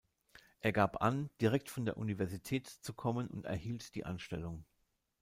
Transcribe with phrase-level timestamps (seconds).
[0.61, 4.65] Er gab an, direkt von der Universität zu kommen und erhielt die Anstellung.